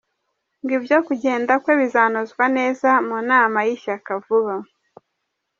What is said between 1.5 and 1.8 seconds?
kwe